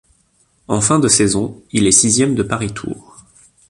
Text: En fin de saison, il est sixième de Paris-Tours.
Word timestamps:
En 0.67 0.81
fin 0.81 0.97
de 0.97 1.07
saison, 1.07 1.61
il 1.73 1.85
est 1.85 1.91
sixième 1.91 2.33
de 2.33 2.41
Paris-Tours. 2.41 3.23